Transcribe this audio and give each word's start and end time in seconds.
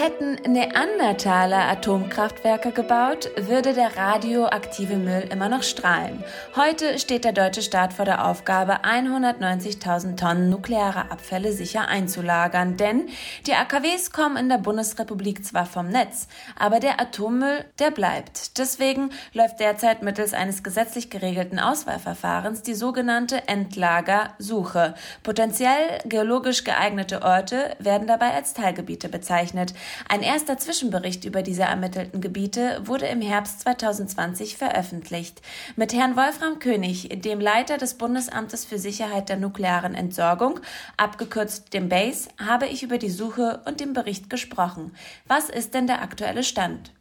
Hätten 0.00 0.36
Neandertaler 0.46 1.68
Atomkraftwerke 1.70 2.70
gebaut, 2.70 3.32
würde 3.36 3.74
der 3.74 3.96
radioaktive 3.96 4.94
Müll 4.94 5.28
immer 5.28 5.48
noch 5.48 5.64
strahlen. 5.64 6.22
Heute 6.54 7.00
steht 7.00 7.24
der 7.24 7.32
deutsche 7.32 7.62
Staat 7.62 7.92
vor 7.92 8.04
der 8.04 8.24
Aufgabe, 8.24 8.84
190.000 8.84 10.16
Tonnen 10.16 10.50
nukleare 10.50 11.10
Abfälle 11.10 11.50
sicher 11.50 11.88
einzulagern. 11.88 12.76
Denn 12.76 13.08
die 13.48 13.54
AKWs 13.54 14.12
kommen 14.12 14.36
in 14.36 14.48
der 14.48 14.58
Bundesrepublik 14.58 15.44
zwar 15.44 15.66
vom 15.66 15.88
Netz, 15.88 16.28
aber 16.56 16.78
der 16.78 17.00
Atommüll, 17.00 17.64
der 17.80 17.90
bleibt. 17.90 18.56
Deswegen 18.58 19.10
läuft 19.32 19.58
derzeit 19.58 20.04
mittels 20.04 20.32
eines 20.32 20.62
gesetzlich 20.62 21.10
geregelten 21.10 21.58
Auswahlverfahrens 21.58 22.62
die 22.62 22.74
sogenannte 22.74 23.48
Endlagersuche. 23.48 24.94
Potenziell 25.24 25.98
geologisch 26.04 26.62
geeignete 26.62 27.22
Orte 27.22 27.74
werden 27.80 28.06
dabei 28.06 28.32
als 28.34 28.54
Teilgebiete 28.54 29.08
bezeichnet. 29.08 29.74
Ein 30.08 30.22
erster 30.22 30.58
Zwischenbericht 30.58 31.24
über 31.24 31.42
diese 31.42 31.62
ermittelten 31.62 32.20
Gebiete 32.20 32.80
wurde 32.84 33.06
im 33.06 33.20
Herbst 33.20 33.60
2020 33.60 34.56
veröffentlicht. 34.56 35.42
Mit 35.76 35.92
Herrn 35.92 36.16
Wolfram 36.16 36.58
König, 36.58 37.08
dem 37.22 37.40
Leiter 37.40 37.78
des 37.78 37.94
Bundesamtes 37.94 38.64
für 38.64 38.78
Sicherheit 38.78 39.28
der 39.28 39.36
nuklearen 39.36 39.94
Entsorgung, 39.94 40.60
abgekürzt 40.96 41.74
dem 41.74 41.88
BASE, 41.88 42.28
habe 42.38 42.66
ich 42.66 42.82
über 42.82 42.98
die 42.98 43.10
Suche 43.10 43.60
und 43.66 43.80
den 43.80 43.92
Bericht 43.92 44.30
gesprochen. 44.30 44.92
Was 45.26 45.48
ist 45.48 45.74
denn 45.74 45.86
der 45.86 46.02
aktuelle 46.02 46.44
Stand? 46.44 46.92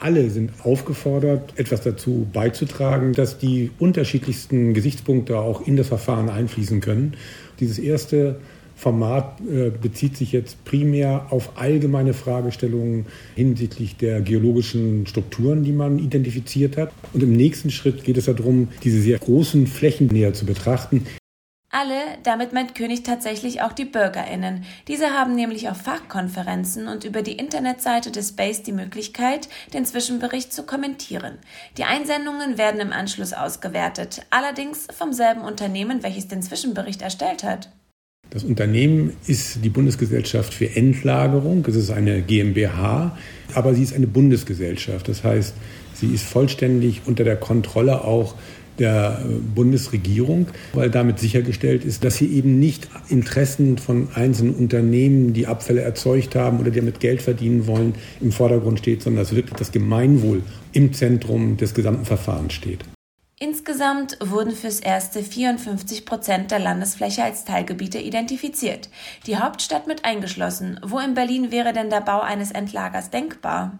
Alle 0.00 0.30
sind 0.30 0.52
aufgefordert, 0.62 1.58
etwas 1.58 1.82
dazu 1.82 2.28
beizutragen, 2.32 3.14
dass 3.14 3.38
die 3.38 3.72
unterschiedlichsten 3.80 4.72
Gesichtspunkte 4.72 5.38
auch 5.38 5.66
in 5.66 5.76
das 5.76 5.88
Verfahren 5.88 6.28
einfließen 6.28 6.80
können. 6.80 7.16
Dieses 7.58 7.80
erste 7.80 8.40
Format 8.78 9.40
äh, 9.40 9.70
bezieht 9.70 10.16
sich 10.16 10.30
jetzt 10.30 10.64
primär 10.64 11.26
auf 11.30 11.58
allgemeine 11.58 12.14
Fragestellungen 12.14 13.06
hinsichtlich 13.34 13.96
der 13.96 14.20
geologischen 14.20 15.04
Strukturen, 15.08 15.64
die 15.64 15.72
man 15.72 15.98
identifiziert 15.98 16.76
hat. 16.76 16.92
Und 17.12 17.24
im 17.24 17.32
nächsten 17.32 17.70
Schritt 17.70 18.04
geht 18.04 18.16
es 18.16 18.26
darum, 18.26 18.68
diese 18.84 19.00
sehr 19.00 19.18
großen 19.18 19.66
Flächen 19.66 20.06
näher 20.06 20.32
zu 20.32 20.46
betrachten. 20.46 21.04
Alle, 21.70 22.00
damit 22.22 22.52
meint 22.52 22.74
König 22.76 23.02
tatsächlich 23.02 23.62
auch 23.62 23.72
die 23.72 23.84
Bürgerinnen. 23.84 24.64
Diese 24.86 25.10
haben 25.10 25.34
nämlich 25.34 25.68
auf 25.68 25.76
Fachkonferenzen 25.78 26.86
und 26.86 27.04
über 27.04 27.22
die 27.22 27.36
Internetseite 27.36 28.10
des 28.10 28.28
Space 28.28 28.62
die 28.62 28.72
Möglichkeit, 28.72 29.48
den 29.74 29.84
Zwischenbericht 29.84 30.52
zu 30.52 30.62
kommentieren. 30.62 31.36
Die 31.76 31.84
Einsendungen 31.84 32.56
werden 32.56 32.80
im 32.80 32.92
Anschluss 32.92 33.34
ausgewertet, 33.34 34.22
allerdings 34.30 34.86
vom 34.96 35.12
selben 35.12 35.42
Unternehmen, 35.42 36.02
welches 36.02 36.28
den 36.28 36.42
Zwischenbericht 36.42 37.02
erstellt 37.02 37.44
hat. 37.44 37.68
Das 38.30 38.44
Unternehmen 38.44 39.14
ist 39.26 39.64
die 39.64 39.70
Bundesgesellschaft 39.70 40.52
für 40.52 40.76
Endlagerung. 40.76 41.64
Es 41.66 41.76
ist 41.76 41.90
eine 41.90 42.20
GmbH, 42.20 43.16
aber 43.54 43.74
sie 43.74 43.82
ist 43.82 43.94
eine 43.94 44.06
Bundesgesellschaft. 44.06 45.08
Das 45.08 45.24
heißt, 45.24 45.54
sie 45.94 46.08
ist 46.08 46.24
vollständig 46.24 47.02
unter 47.06 47.24
der 47.24 47.36
Kontrolle 47.36 48.04
auch 48.04 48.34
der 48.78 49.24
Bundesregierung, 49.54 50.46
weil 50.72 50.90
damit 50.90 51.18
sichergestellt 51.18 51.84
ist, 51.84 52.04
dass 52.04 52.16
hier 52.16 52.30
eben 52.30 52.58
nicht 52.58 52.88
Interessen 53.08 53.78
von 53.78 54.08
einzelnen 54.14 54.54
Unternehmen, 54.54 55.32
die 55.32 55.46
Abfälle 55.46 55.80
erzeugt 55.80 56.36
haben 56.36 56.60
oder 56.60 56.70
die 56.70 56.78
damit 56.78 57.00
Geld 57.00 57.22
verdienen 57.22 57.66
wollen, 57.66 57.94
im 58.20 58.30
Vordergrund 58.30 58.78
steht, 58.78 59.02
sondern 59.02 59.24
dass 59.24 59.34
wirklich 59.34 59.56
das 59.56 59.72
Gemeinwohl 59.72 60.42
im 60.72 60.92
Zentrum 60.92 61.56
des 61.56 61.74
gesamten 61.74 62.04
Verfahrens 62.04 62.52
steht. 62.52 62.84
Insgesamt 63.68 64.16
wurden 64.20 64.52
fürs 64.52 64.80
erste 64.80 65.22
54 65.22 66.06
Prozent 66.06 66.50
der 66.50 66.58
Landesfläche 66.58 67.22
als 67.22 67.44
Teilgebiete 67.44 67.98
identifiziert. 67.98 68.88
Die 69.26 69.36
Hauptstadt 69.36 69.86
mit 69.86 70.06
eingeschlossen. 70.06 70.80
Wo 70.82 70.98
in 71.00 71.12
Berlin 71.12 71.50
wäre 71.50 71.74
denn 71.74 71.90
der 71.90 72.00
Bau 72.00 72.20
eines 72.20 72.50
Endlagers 72.50 73.10
denkbar? 73.10 73.78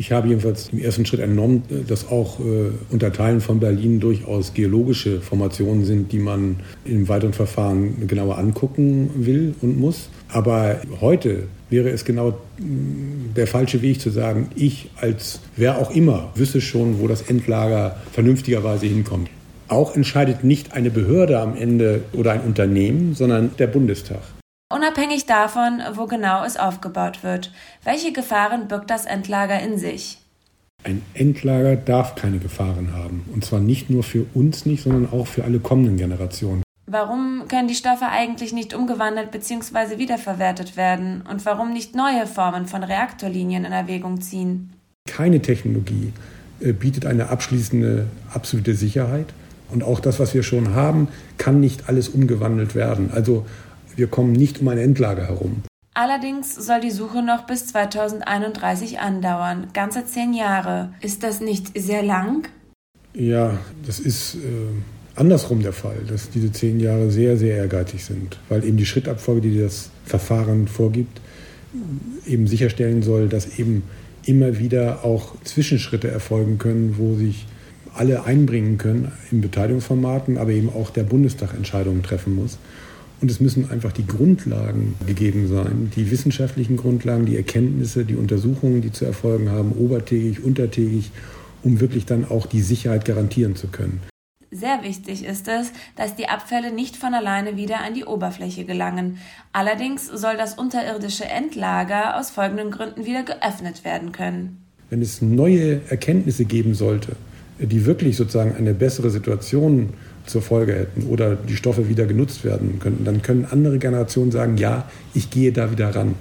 Ich 0.00 0.12
habe 0.12 0.28
jedenfalls 0.28 0.70
im 0.72 0.78
ersten 0.78 1.04
Schritt 1.04 1.20
entnommen, 1.20 1.62
dass 1.86 2.08
auch 2.08 2.40
äh, 2.40 2.70
unter 2.88 3.12
Teilen 3.12 3.42
von 3.42 3.60
Berlin 3.60 4.00
durchaus 4.00 4.54
geologische 4.54 5.20
Formationen 5.20 5.84
sind, 5.84 6.10
die 6.10 6.18
man 6.18 6.56
im 6.86 7.06
weiteren 7.10 7.34
Verfahren 7.34 8.08
genauer 8.08 8.38
angucken 8.38 9.10
will 9.16 9.54
und 9.60 9.78
muss. 9.78 10.08
Aber 10.28 10.80
heute 11.02 11.42
wäre 11.68 11.90
es 11.90 12.06
genau 12.06 12.38
der 12.58 13.46
falsche 13.46 13.82
Weg 13.82 14.00
zu 14.00 14.08
sagen, 14.08 14.48
ich 14.56 14.88
als 14.96 15.40
wer 15.56 15.76
auch 15.76 15.94
immer 15.94 16.30
wüsste 16.34 16.62
schon, 16.62 16.98
wo 16.98 17.06
das 17.06 17.20
Endlager 17.20 17.96
vernünftigerweise 18.10 18.86
hinkommt. 18.86 19.28
Auch 19.68 19.94
entscheidet 19.94 20.44
nicht 20.44 20.72
eine 20.72 20.88
Behörde 20.88 21.38
am 21.40 21.54
Ende 21.54 22.04
oder 22.14 22.32
ein 22.32 22.40
Unternehmen, 22.40 23.12
sondern 23.14 23.50
der 23.58 23.66
Bundestag. 23.66 24.22
Unabhängig 24.72 25.26
davon, 25.26 25.82
wo 25.94 26.06
genau 26.06 26.44
es 26.44 26.56
aufgebaut 26.56 27.24
wird, 27.24 27.50
welche 27.82 28.12
Gefahren 28.12 28.68
birgt 28.68 28.88
das 28.88 29.04
Endlager 29.04 29.58
in 29.60 29.78
sich? 29.78 30.18
Ein 30.84 31.02
Endlager 31.12 31.74
darf 31.74 32.14
keine 32.14 32.38
Gefahren 32.38 32.94
haben. 32.94 33.28
Und 33.34 33.44
zwar 33.44 33.58
nicht 33.58 33.90
nur 33.90 34.04
für 34.04 34.26
uns 34.32 34.66
nicht, 34.66 34.84
sondern 34.84 35.12
auch 35.12 35.26
für 35.26 35.42
alle 35.42 35.58
kommenden 35.58 35.96
Generationen. 35.96 36.62
Warum 36.86 37.46
können 37.48 37.66
die 37.66 37.74
Stoffe 37.74 38.06
eigentlich 38.06 38.52
nicht 38.52 38.72
umgewandelt 38.72 39.32
bzw. 39.32 39.98
wiederverwertet 39.98 40.76
werden? 40.76 41.24
Und 41.28 41.44
warum 41.46 41.72
nicht 41.72 41.96
neue 41.96 42.28
Formen 42.28 42.66
von 42.66 42.84
Reaktorlinien 42.84 43.64
in 43.64 43.72
Erwägung 43.72 44.20
ziehen? 44.20 44.72
Keine 45.08 45.42
Technologie 45.42 46.12
äh, 46.60 46.72
bietet 46.72 47.06
eine 47.06 47.28
abschließende 47.28 48.06
absolute 48.32 48.74
Sicherheit. 48.74 49.26
Und 49.70 49.82
auch 49.82 49.98
das, 49.98 50.20
was 50.20 50.32
wir 50.32 50.44
schon 50.44 50.74
haben, 50.74 51.08
kann 51.38 51.60
nicht 51.60 51.88
alles 51.88 52.08
umgewandelt 52.08 52.74
werden. 52.76 53.10
Also 53.12 53.46
wir 54.00 54.08
kommen 54.08 54.32
nicht 54.32 54.60
um 54.60 54.68
ein 54.68 54.78
Endlager 54.78 55.28
herum. 55.28 55.62
Allerdings 55.94 56.54
soll 56.54 56.80
die 56.80 56.90
Suche 56.90 57.22
noch 57.22 57.46
bis 57.46 57.68
2031 57.68 58.98
andauern. 58.98 59.68
Ganze 59.72 60.04
zehn 60.04 60.34
Jahre. 60.34 60.92
Ist 61.00 61.22
das 61.22 61.40
nicht 61.40 61.78
sehr 61.80 62.02
lang? 62.02 62.48
Ja, 63.14 63.58
das 63.86 64.00
ist. 64.00 64.34
Äh 64.34 64.38
andersrum 65.16 65.62
der 65.62 65.72
Fall, 65.72 65.98
dass 66.08 66.30
diese 66.30 66.50
zehn 66.50 66.80
Jahre 66.80 67.10
sehr, 67.10 67.36
sehr 67.36 67.56
ehrgeizig 67.56 68.04
sind, 68.04 68.38
weil 68.48 68.64
eben 68.64 68.76
die 68.76 68.86
Schrittabfolge, 68.86 69.42
die 69.42 69.58
das 69.58 69.90
Verfahren 70.04 70.66
vorgibt, 70.66 71.20
eben 72.26 72.46
sicherstellen 72.46 73.02
soll, 73.02 73.28
dass 73.28 73.58
eben 73.58 73.82
immer 74.24 74.58
wieder 74.58 75.04
auch 75.04 75.34
Zwischenschritte 75.44 76.10
erfolgen 76.10 76.58
können, 76.58 76.96
wo 76.96 77.16
sich 77.16 77.46
alle 77.94 78.24
einbringen 78.24 78.78
können 78.78 79.12
in 79.30 79.40
Beteiligungsformaten, 79.40 80.38
aber 80.38 80.52
eben 80.52 80.70
auch 80.70 80.90
der 80.90 81.02
Bundestag 81.02 81.54
Entscheidungen 81.54 82.02
treffen 82.02 82.34
muss. 82.34 82.58
Und 83.20 83.30
es 83.30 83.40
müssen 83.40 83.70
einfach 83.70 83.92
die 83.92 84.06
Grundlagen 84.06 84.94
gegeben 85.06 85.46
sein, 85.46 85.90
die 85.94 86.10
wissenschaftlichen 86.10 86.76
Grundlagen, 86.76 87.26
die 87.26 87.36
Erkenntnisse, 87.36 88.04
die 88.04 88.16
Untersuchungen, 88.16 88.80
die 88.80 88.92
zu 88.92 89.04
erfolgen 89.04 89.50
haben, 89.50 89.72
obertägig, 89.72 90.42
untertägig, 90.42 91.10
um 91.62 91.80
wirklich 91.80 92.06
dann 92.06 92.24
auch 92.24 92.46
die 92.46 92.62
Sicherheit 92.62 93.04
garantieren 93.04 93.56
zu 93.56 93.68
können. 93.68 94.00
Sehr 94.52 94.82
wichtig 94.82 95.24
ist 95.24 95.46
es, 95.46 95.70
dass 95.94 96.16
die 96.16 96.28
Abfälle 96.28 96.72
nicht 96.72 96.96
von 96.96 97.14
alleine 97.14 97.56
wieder 97.56 97.82
an 97.82 97.94
die 97.94 98.04
Oberfläche 98.04 98.64
gelangen. 98.64 99.18
Allerdings 99.52 100.06
soll 100.06 100.36
das 100.36 100.54
unterirdische 100.54 101.24
Endlager 101.24 102.18
aus 102.18 102.30
folgenden 102.30 102.72
Gründen 102.72 103.04
wieder 103.04 103.22
geöffnet 103.22 103.84
werden 103.84 104.10
können. 104.10 104.64
Wenn 104.88 105.02
es 105.02 105.22
neue 105.22 105.82
Erkenntnisse 105.88 106.46
geben 106.46 106.74
sollte, 106.74 107.14
die 107.60 107.86
wirklich 107.86 108.16
sozusagen 108.16 108.56
eine 108.56 108.74
bessere 108.74 109.10
Situation 109.10 109.90
zur 110.26 110.42
Folge 110.42 110.74
hätten 110.74 111.06
oder 111.06 111.36
die 111.36 111.56
Stoffe 111.56 111.88
wieder 111.88 112.06
genutzt 112.06 112.44
werden 112.44 112.78
könnten, 112.80 113.04
dann 113.04 113.22
können 113.22 113.46
andere 113.50 113.78
Generationen 113.78 114.30
sagen, 114.30 114.56
ja, 114.56 114.88
ich 115.14 115.30
gehe 115.30 115.52
da 115.52 115.70
wieder 115.70 115.94
ran. 115.94 116.14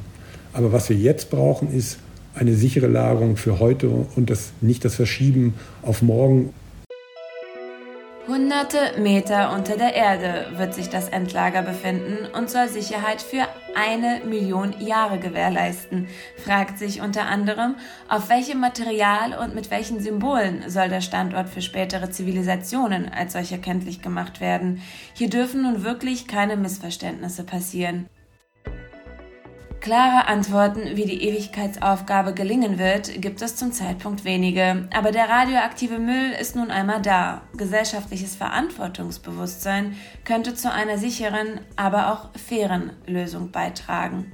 Aber 0.54 0.72
was 0.72 0.90
wir 0.90 0.98
jetzt 0.98 1.30
brauchen, 1.30 1.74
ist 1.74 2.00
eine 2.34 2.56
sichere 2.56 2.88
Lagerung 2.88 3.38
für 3.38 3.60
heute 3.60 3.90
und 3.90 4.30
das, 4.30 4.52
nicht 4.62 4.86
das 4.86 4.96
Verschieben 4.96 5.54
auf 5.82 6.02
morgen 6.02 6.54
Hunderte 8.40 8.98
Meter 9.02 9.54
unter 9.54 9.76
der 9.76 9.94
Erde 9.96 10.54
wird 10.56 10.74
sich 10.74 10.88
das 10.88 11.10
Endlager 11.10 11.62
befinden 11.62 12.26
und 12.34 12.50
soll 12.50 12.70
Sicherheit 12.70 13.22
für 13.22 13.46
eine 13.76 14.22
Million 14.26 14.80
Jahre 14.80 15.20
gewährleisten, 15.20 16.08
fragt 16.38 16.80
sich 16.80 17.02
unter 17.02 17.26
anderem, 17.26 17.76
auf 18.08 18.30
welchem 18.30 18.62
Material 18.62 19.38
und 19.38 19.56
mit 19.56 19.72
welchen 19.72 20.00
Symbolen 20.00 20.64
soll 20.70 20.88
der 20.88 21.02
Standort 21.02 21.50
für 21.50 21.62
spätere 21.62 22.12
Zivilisationen 22.12 23.10
als 23.10 23.34
solcher 23.34 23.58
kenntlich 23.58 24.02
gemacht 24.02 24.40
werden. 24.40 24.82
Hier 25.14 25.30
dürfen 25.30 25.64
nun 25.64 25.84
wirklich 25.84 26.26
keine 26.26 26.56
Missverständnisse 26.56 27.44
passieren. 27.44 28.08
Klare 29.82 30.28
Antworten, 30.28 30.98
wie 30.98 31.06
die 31.06 31.24
Ewigkeitsaufgabe 31.24 32.34
gelingen 32.34 32.78
wird, 32.78 33.22
gibt 33.22 33.42
es 33.42 33.56
zum 33.56 33.72
Zeitpunkt 33.72 34.26
wenige. 34.26 34.90
Aber 34.94 35.12
der 35.12 35.30
radioaktive 35.30 36.00
Müll 36.00 36.32
ist 36.40 36.58
nun 36.58 36.70
einmal 36.70 37.02
da. 37.02 37.44
Gesellschaftliches 37.56 38.36
Verantwortungsbewusstsein 38.36 39.96
könnte 40.26 40.54
zu 40.54 40.70
einer 40.72 40.98
sicheren, 40.98 41.62
aber 41.78 42.12
auch 42.12 42.38
fairen 42.38 42.92
Lösung 43.08 43.52
beitragen. 43.52 44.34